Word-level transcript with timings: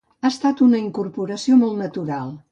Ha 0.21 0.27
estat 0.29 0.63
una 0.67 0.79
incorporació 0.85 1.59
molt 1.65 1.79
natural. 1.83 2.33